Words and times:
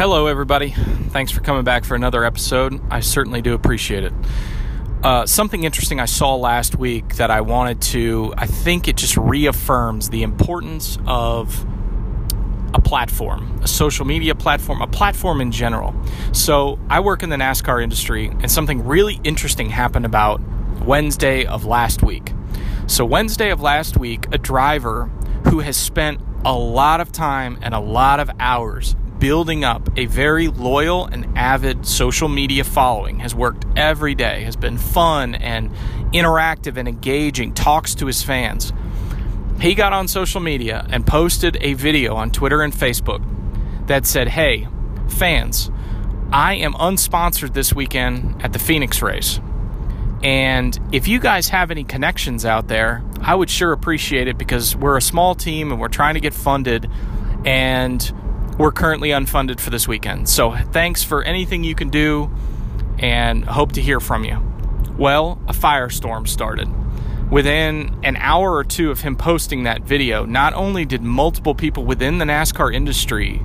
Hello, 0.00 0.28
everybody. 0.28 0.70
Thanks 1.10 1.30
for 1.30 1.42
coming 1.42 1.62
back 1.62 1.84
for 1.84 1.94
another 1.94 2.24
episode. 2.24 2.80
I 2.90 3.00
certainly 3.00 3.42
do 3.42 3.52
appreciate 3.52 4.02
it. 4.02 4.14
Uh, 5.02 5.26
something 5.26 5.64
interesting 5.64 6.00
I 6.00 6.06
saw 6.06 6.36
last 6.36 6.74
week 6.74 7.16
that 7.16 7.30
I 7.30 7.42
wanted 7.42 7.82
to, 7.82 8.32
I 8.38 8.46
think 8.46 8.88
it 8.88 8.96
just 8.96 9.18
reaffirms 9.18 10.08
the 10.08 10.22
importance 10.22 10.96
of 11.06 11.66
a 12.72 12.80
platform, 12.80 13.60
a 13.62 13.68
social 13.68 14.06
media 14.06 14.34
platform, 14.34 14.80
a 14.80 14.86
platform 14.86 15.42
in 15.42 15.52
general. 15.52 15.94
So, 16.32 16.78
I 16.88 17.00
work 17.00 17.22
in 17.22 17.28
the 17.28 17.36
NASCAR 17.36 17.82
industry, 17.82 18.28
and 18.28 18.50
something 18.50 18.86
really 18.86 19.20
interesting 19.22 19.68
happened 19.68 20.06
about 20.06 20.40
Wednesday 20.82 21.44
of 21.44 21.66
last 21.66 22.02
week. 22.02 22.32
So, 22.86 23.04
Wednesday 23.04 23.50
of 23.50 23.60
last 23.60 23.98
week, 23.98 24.28
a 24.32 24.38
driver 24.38 25.10
who 25.48 25.60
has 25.60 25.76
spent 25.76 26.22
a 26.46 26.56
lot 26.56 27.02
of 27.02 27.12
time 27.12 27.58
and 27.60 27.74
a 27.74 27.80
lot 27.80 28.18
of 28.18 28.30
hours 28.40 28.96
building 29.20 29.62
up 29.62 29.88
a 29.96 30.06
very 30.06 30.48
loyal 30.48 31.06
and 31.06 31.38
avid 31.38 31.86
social 31.86 32.28
media 32.28 32.64
following, 32.64 33.20
has 33.20 33.34
worked 33.34 33.64
every 33.76 34.14
day, 34.14 34.42
has 34.42 34.56
been 34.56 34.78
fun 34.78 35.34
and 35.36 35.70
interactive 36.12 36.76
and 36.76 36.88
engaging, 36.88 37.54
talks 37.54 37.94
to 37.94 38.06
his 38.06 38.22
fans. 38.22 38.72
He 39.60 39.74
got 39.74 39.92
on 39.92 40.08
social 40.08 40.40
media 40.40 40.86
and 40.90 41.06
posted 41.06 41.58
a 41.60 41.74
video 41.74 42.16
on 42.16 42.30
Twitter 42.30 42.62
and 42.62 42.72
Facebook 42.72 43.22
that 43.86 44.06
said, 44.06 44.28
Hey, 44.28 44.66
fans, 45.08 45.70
I 46.32 46.54
am 46.54 46.72
unsponsored 46.72 47.52
this 47.52 47.74
weekend 47.74 48.42
at 48.42 48.52
the 48.54 48.58
Phoenix 48.58 49.02
race. 49.02 49.38
And 50.22 50.78
if 50.92 51.08
you 51.08 51.18
guys 51.18 51.48
have 51.48 51.70
any 51.70 51.84
connections 51.84 52.44
out 52.44 52.68
there, 52.68 53.02
I 53.20 53.34
would 53.34 53.50
sure 53.50 53.72
appreciate 53.72 54.28
it 54.28 54.38
because 54.38 54.74
we're 54.76 54.96
a 54.96 55.02
small 55.02 55.34
team 55.34 55.72
and 55.72 55.80
we're 55.80 55.88
trying 55.88 56.14
to 56.14 56.20
get 56.20 56.34
funded. 56.34 56.90
And 57.44 58.12
we're 58.60 58.70
currently 58.70 59.08
unfunded 59.08 59.58
for 59.58 59.70
this 59.70 59.88
weekend. 59.88 60.28
So 60.28 60.54
thanks 60.70 61.02
for 61.02 61.22
anything 61.22 61.64
you 61.64 61.74
can 61.74 61.88
do 61.88 62.30
and 62.98 63.42
hope 63.42 63.72
to 63.72 63.80
hear 63.80 64.00
from 64.00 64.22
you. 64.22 64.38
Well, 64.98 65.40
a 65.48 65.54
firestorm 65.54 66.28
started. 66.28 66.68
Within 67.30 67.98
an 68.02 68.16
hour 68.16 68.54
or 68.54 68.64
two 68.64 68.90
of 68.90 69.00
him 69.00 69.16
posting 69.16 69.62
that 69.62 69.84
video, 69.84 70.26
not 70.26 70.52
only 70.52 70.84
did 70.84 71.00
multiple 71.00 71.54
people 71.54 71.86
within 71.86 72.18
the 72.18 72.26
NASCAR 72.26 72.74
industry 72.74 73.42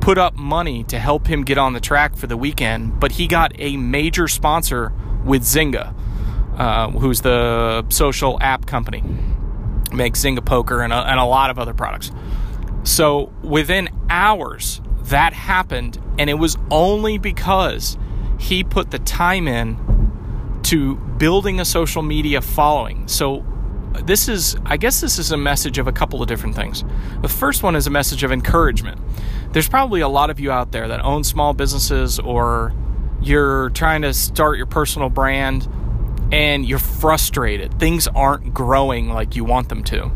put 0.00 0.16
up 0.16 0.36
money 0.36 0.84
to 0.84 1.00
help 1.00 1.26
him 1.26 1.42
get 1.42 1.58
on 1.58 1.72
the 1.72 1.80
track 1.80 2.14
for 2.14 2.28
the 2.28 2.36
weekend, 2.36 3.00
but 3.00 3.10
he 3.10 3.26
got 3.26 3.50
a 3.58 3.76
major 3.76 4.28
sponsor 4.28 4.92
with 5.24 5.42
Zynga, 5.42 5.92
uh, 6.56 6.90
who's 6.90 7.22
the 7.22 7.84
social 7.88 8.40
app 8.40 8.66
company, 8.66 9.02
makes 9.92 10.22
Zynga 10.22 10.44
Poker 10.44 10.82
and 10.82 10.92
a, 10.92 10.98
and 10.98 11.18
a 11.18 11.24
lot 11.24 11.50
of 11.50 11.58
other 11.58 11.74
products. 11.74 12.12
So 12.86 13.32
within 13.42 13.88
hours, 14.08 14.80
that 15.06 15.32
happened, 15.32 16.00
and 16.18 16.30
it 16.30 16.34
was 16.34 16.56
only 16.70 17.18
because 17.18 17.98
he 18.38 18.62
put 18.62 18.92
the 18.92 19.00
time 19.00 19.48
in 19.48 20.60
to 20.62 20.94
building 20.94 21.58
a 21.58 21.64
social 21.64 22.02
media 22.02 22.40
following. 22.40 23.08
So 23.08 23.44
uh, 23.94 24.02
this 24.02 24.28
is 24.28 24.56
I 24.64 24.76
guess 24.76 25.00
this 25.00 25.18
is 25.18 25.32
a 25.32 25.36
message 25.36 25.78
of 25.78 25.88
a 25.88 25.92
couple 25.92 26.22
of 26.22 26.28
different 26.28 26.54
things. 26.54 26.84
The 27.22 27.28
first 27.28 27.64
one 27.64 27.74
is 27.74 27.88
a 27.88 27.90
message 27.90 28.22
of 28.22 28.30
encouragement. 28.30 29.00
There's 29.52 29.68
probably 29.68 30.00
a 30.00 30.08
lot 30.08 30.30
of 30.30 30.38
you 30.38 30.52
out 30.52 30.70
there 30.70 30.86
that 30.86 31.00
own 31.00 31.24
small 31.24 31.54
businesses 31.54 32.20
or 32.20 32.72
you're 33.20 33.70
trying 33.70 34.02
to 34.02 34.14
start 34.14 34.58
your 34.58 34.66
personal 34.66 35.08
brand 35.08 35.68
and 36.30 36.64
you're 36.64 36.78
frustrated. 36.78 37.80
Things 37.80 38.06
aren't 38.06 38.54
growing 38.54 39.08
like 39.08 39.34
you 39.34 39.44
want 39.44 39.70
them 39.70 39.82
to. 39.84 40.12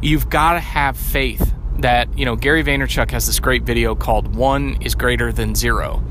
You've 0.00 0.30
got 0.30 0.54
to 0.54 0.60
have 0.60 0.96
faith 0.96 1.54
that 1.78 2.16
you 2.18 2.24
know 2.24 2.36
Gary 2.36 2.62
Vaynerchuk 2.62 3.10
has 3.10 3.26
this 3.26 3.40
great 3.40 3.62
video 3.62 3.94
called 3.94 4.34
"One 4.34 4.78
is 4.80 4.94
Greater 4.94 5.32
Than 5.32 5.54
Zero." 5.54 6.02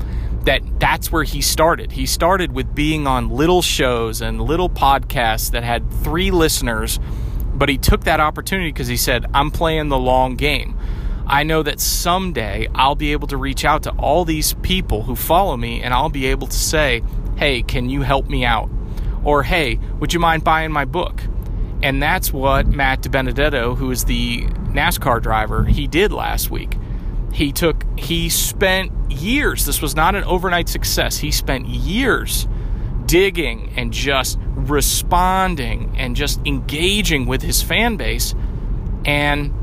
That 0.44 0.62
that's 0.78 1.12
where 1.12 1.24
he 1.24 1.42
started. 1.42 1.92
He 1.92 2.06
started 2.06 2.52
with 2.52 2.74
being 2.74 3.06
on 3.06 3.28
little 3.28 3.62
shows 3.62 4.20
and 4.20 4.40
little 4.40 4.70
podcasts 4.70 5.50
that 5.50 5.64
had 5.64 5.90
three 6.02 6.30
listeners, 6.30 6.98
but 7.54 7.68
he 7.68 7.76
took 7.76 8.04
that 8.04 8.20
opportunity 8.20 8.70
because 8.70 8.88
he 8.88 8.96
said, 8.96 9.26
"I'm 9.34 9.50
playing 9.50 9.88
the 9.88 9.98
long 9.98 10.36
game." 10.36 10.76
I 11.30 11.42
know 11.42 11.62
that 11.62 11.78
someday 11.78 12.68
I'll 12.74 12.94
be 12.94 13.12
able 13.12 13.28
to 13.28 13.36
reach 13.36 13.62
out 13.66 13.82
to 13.82 13.90
all 13.90 14.24
these 14.24 14.54
people 14.62 15.02
who 15.02 15.14
follow 15.14 15.58
me 15.58 15.82
and 15.82 15.92
I'll 15.92 16.08
be 16.08 16.24
able 16.24 16.46
to 16.46 16.56
say, 16.56 17.02
hey, 17.36 17.60
can 17.62 17.90
you 17.90 18.00
help 18.00 18.30
me 18.30 18.46
out? 18.46 18.70
Or 19.24 19.42
hey, 19.42 19.78
would 20.00 20.14
you 20.14 20.20
mind 20.20 20.42
buying 20.42 20.72
my 20.72 20.86
book? 20.86 21.20
And 21.82 22.02
that's 22.02 22.32
what 22.32 22.66
Matt 22.66 23.02
DiBenedetto, 23.02 23.76
who 23.76 23.90
is 23.90 24.04
the 24.04 24.42
NASCAR 24.42 25.22
driver, 25.22 25.64
he 25.64 25.86
did 25.86 26.12
last 26.12 26.50
week. 26.50 26.76
He 27.32 27.52
took 27.52 27.84
he 27.98 28.28
spent 28.28 28.92
years. 29.10 29.64
This 29.64 29.80
was 29.80 29.94
not 29.94 30.14
an 30.14 30.24
overnight 30.24 30.68
success. 30.68 31.18
He 31.18 31.30
spent 31.30 31.66
years 31.66 32.48
digging 33.06 33.72
and 33.76 33.92
just 33.92 34.38
responding 34.54 35.94
and 35.96 36.16
just 36.16 36.40
engaging 36.46 37.26
with 37.26 37.42
his 37.42 37.62
fan 37.62 37.96
base 37.96 38.34
and 39.04 39.54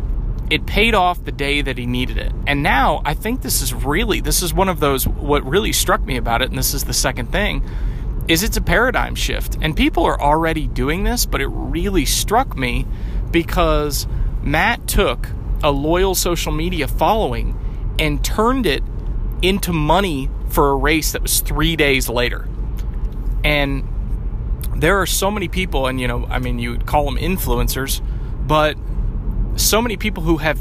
it 0.50 0.66
paid 0.66 0.96
off 0.96 1.24
the 1.24 1.32
day 1.32 1.62
that 1.62 1.78
he 1.78 1.86
needed 1.86 2.18
it. 2.18 2.32
And 2.48 2.64
now 2.64 3.02
I 3.04 3.14
think 3.14 3.42
this 3.42 3.62
is 3.62 3.74
really 3.74 4.22
this 4.22 4.42
is 4.42 4.54
one 4.54 4.70
of 4.70 4.80
those 4.80 5.08
what 5.08 5.44
really 5.44 5.74
struck 5.74 6.02
me 6.02 6.18
about 6.18 6.42
it 6.42 6.50
and 6.50 6.58
this 6.58 6.74
is 6.74 6.86
the 6.86 6.94
second 6.94 7.32
thing 7.32 7.64
is 8.28 8.44
it's 8.44 8.58
a 8.58 8.62
paradigm 8.62 9.16
shift. 9.16 9.58
And 9.62 9.76
people 9.76 10.04
are 10.04 10.20
already 10.20 10.68
doing 10.68 11.04
this, 11.04 11.26
but 11.26 11.42
it 11.42 11.48
really 11.48 12.06
struck 12.06 12.58
me 12.58 12.86
because 13.32 14.08
Matt 14.42 14.88
took 14.88 15.28
a 15.64 15.72
loyal 15.72 16.16
social 16.16 16.52
media 16.52 16.88
following 16.88 17.58
and 18.00 18.24
turned 18.24 18.66
it 18.66 18.84
into 19.42 19.74
money 19.74 20.30
for 20.50 20.70
a 20.72 20.76
race 20.76 21.12
that 21.12 21.22
was 21.22 21.40
three 21.42 21.76
days 21.76 22.10
later. 22.10 22.48
And 23.44 23.88
there 24.76 25.00
are 25.00 25.06
so 25.06 25.32
many 25.32 25.48
people, 25.48 25.88
and 25.88 26.02
you 26.02 26.08
know, 26.08 26.26
I 26.26 26.40
mean, 26.40 26.60
you 26.60 26.72
would 26.72 26.86
call 26.86 27.06
them 27.06 27.18
influencers, 27.18 28.02
but 28.46 28.78
so 29.56 29.82
many 29.82 29.98
people 29.98 30.24
who 30.24 30.38
have 30.38 30.60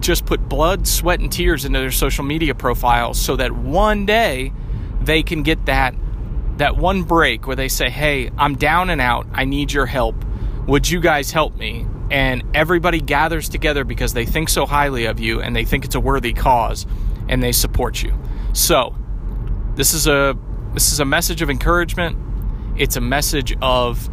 just 0.00 0.26
put 0.26 0.48
blood, 0.48 0.86
sweat, 0.86 1.20
and 1.20 1.30
tears 1.30 1.64
into 1.64 1.78
their 1.78 1.90
social 1.90 2.24
media 2.24 2.54
profiles 2.54 3.20
so 3.20 3.36
that 3.36 3.52
one 3.52 4.04
day 4.04 4.52
they 5.00 5.22
can 5.22 5.42
get 5.42 5.66
that 5.66 5.94
that 6.62 6.76
one 6.76 7.02
break 7.02 7.48
where 7.48 7.56
they 7.56 7.66
say, 7.66 7.90
Hey, 7.90 8.30
I'm 8.38 8.54
down 8.54 8.88
and 8.88 9.00
out. 9.00 9.26
I 9.32 9.44
need 9.44 9.72
your 9.72 9.84
help. 9.84 10.14
Would 10.68 10.88
you 10.88 11.00
guys 11.00 11.32
help 11.32 11.56
me? 11.56 11.84
And 12.08 12.44
everybody 12.54 13.00
gathers 13.00 13.48
together 13.48 13.82
because 13.82 14.12
they 14.12 14.24
think 14.24 14.48
so 14.48 14.64
highly 14.64 15.06
of 15.06 15.18
you 15.18 15.40
and 15.40 15.56
they 15.56 15.64
think 15.64 15.84
it's 15.84 15.96
a 15.96 16.00
worthy 16.00 16.32
cause 16.32 16.86
and 17.28 17.42
they 17.42 17.50
support 17.50 18.00
you. 18.00 18.16
So, 18.52 18.94
this 19.74 19.92
is 19.92 20.06
a 20.06 20.38
this 20.72 20.92
is 20.92 21.00
a 21.00 21.04
message 21.04 21.42
of 21.42 21.50
encouragement. 21.50 22.16
It's 22.76 22.94
a 22.94 23.00
message 23.00 23.56
of 23.60 24.08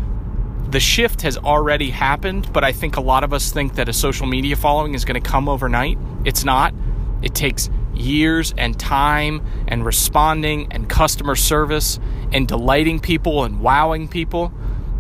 the 0.71 0.79
shift 0.79 1.21
has 1.21 1.37
already 1.37 1.91
happened, 1.91 2.51
but 2.51 2.63
I 2.63 2.71
think 2.71 2.97
a 2.97 3.01
lot 3.01 3.23
of 3.23 3.31
us 3.31 3.51
think 3.51 3.75
that 3.75 3.87
a 3.89 3.93
social 3.93 4.25
media 4.25 4.55
following 4.55 4.95
is 4.95 5.05
going 5.05 5.21
to 5.21 5.29
come 5.29 5.47
overnight. 5.47 5.99
It's 6.25 6.43
not. 6.43 6.73
It 7.21 7.35
takes 7.35 7.69
years 7.99 8.53
and 8.57 8.79
time 8.79 9.45
and 9.67 9.85
responding 9.85 10.67
and 10.71 10.89
customer 10.89 11.35
service 11.35 11.99
and 12.31 12.47
delighting 12.47 12.99
people 12.99 13.43
and 13.43 13.59
wowing 13.59 14.07
people, 14.07 14.53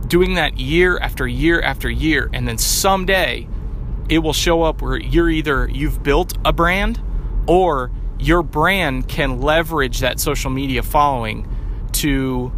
doing 0.07 0.35
that 0.35 0.59
year 0.59 0.97
after 0.97 1.27
year 1.27 1.61
after 1.61 1.89
year, 1.89 2.29
and 2.33 2.47
then 2.47 2.57
someday 2.57 3.47
it 4.09 4.19
will 4.19 4.33
show 4.33 4.63
up 4.63 4.81
where 4.81 4.97
you're 4.97 5.29
either 5.29 5.69
you've 5.69 6.01
built 6.01 6.33
a 6.43 6.51
brand 6.51 7.01
or 7.47 7.91
your 8.19 8.43
brand 8.43 9.07
can 9.07 9.39
leverage 9.39 9.99
that 9.99 10.19
social 10.19 10.49
media 10.49 10.83
following 10.83 11.47
to 11.91 12.51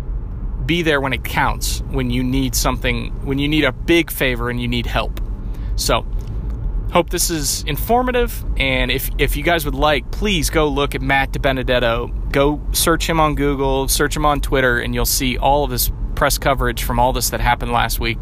be 0.66 0.82
there 0.82 1.02
when 1.02 1.14
it 1.14 1.24
counts 1.24 1.82
when 1.90 2.10
you 2.10 2.24
need 2.24 2.56
something 2.56 3.10
when 3.26 3.40
you 3.40 3.48
need 3.48 3.64
a 3.64 3.72
big 3.72 4.12
favor 4.12 4.50
and 4.50 4.62
you 4.62 4.68
need 4.68 4.86
help. 4.86 5.20
So 5.76 6.06
Hope 6.92 7.10
this 7.10 7.30
is 7.30 7.64
informative, 7.64 8.44
and 8.58 8.92
if, 8.92 9.10
if 9.18 9.38
you 9.38 9.44
guys 9.44 9.64
would 9.64 9.76
like, 9.76 10.12
please 10.12 10.50
go 10.50 10.68
look 10.68 10.94
at 10.94 11.02
Matt 11.02 11.32
DiBenedetto. 11.32 12.32
Go 12.34 12.62
search 12.74 13.10
him 13.10 13.18
on 13.18 13.36
Google, 13.36 13.88
search 13.88 14.14
him 14.14 14.26
on 14.26 14.42
Twitter, 14.42 14.78
and 14.78 14.94
you'll 14.94 15.06
see 15.06 15.38
all 15.38 15.64
of 15.64 15.72
his 15.72 15.90
press 16.16 16.38
coverage 16.38 16.84
from 16.84 17.00
all 17.00 17.14
this 17.14 17.30
that 17.30 17.40
happened 17.40 17.72
last 17.72 18.02
week. 18.02 18.18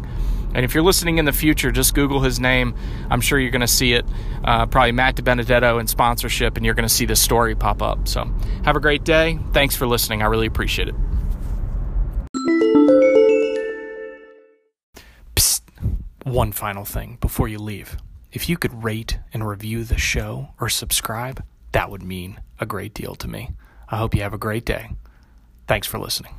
And 0.54 0.64
if 0.64 0.72
you're 0.72 0.84
listening 0.84 1.18
in 1.18 1.24
the 1.24 1.32
future, 1.32 1.72
just 1.72 1.94
Google 1.94 2.20
his 2.20 2.38
name. 2.38 2.76
I'm 3.10 3.20
sure 3.20 3.40
you're 3.40 3.50
going 3.50 3.60
to 3.60 3.66
see 3.66 3.92
it. 3.92 4.04
Uh, 4.44 4.66
probably 4.66 4.92
Matt 4.92 5.16
DiBenedetto 5.16 5.80
and 5.80 5.90
sponsorship, 5.90 6.56
and 6.56 6.64
you're 6.64 6.74
going 6.74 6.88
to 6.88 6.94
see 6.94 7.06
this 7.06 7.20
story 7.20 7.56
pop 7.56 7.82
up. 7.82 8.06
So 8.06 8.32
have 8.64 8.76
a 8.76 8.80
great 8.80 9.02
day. 9.02 9.38
Thanks 9.52 9.74
for 9.74 9.88
listening. 9.88 10.22
I 10.22 10.26
really 10.26 10.46
appreciate 10.46 10.88
it. 10.88 10.94
Psst. 15.34 15.62
One 16.24 16.52
final 16.52 16.84
thing 16.84 17.18
before 17.20 17.48
you 17.48 17.58
leave. 17.58 17.96
If 18.32 18.48
you 18.48 18.56
could 18.56 18.84
rate 18.84 19.18
and 19.32 19.46
review 19.46 19.84
the 19.84 19.98
show 19.98 20.50
or 20.60 20.68
subscribe, 20.68 21.42
that 21.72 21.90
would 21.90 22.02
mean 22.02 22.40
a 22.60 22.66
great 22.66 22.94
deal 22.94 23.14
to 23.16 23.28
me. 23.28 23.50
I 23.88 23.96
hope 23.96 24.14
you 24.14 24.22
have 24.22 24.34
a 24.34 24.38
great 24.38 24.64
day. 24.64 24.90
Thanks 25.66 25.86
for 25.86 25.98
listening. 25.98 26.34